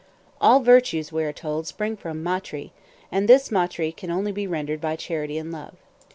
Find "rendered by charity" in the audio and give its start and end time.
4.47-5.37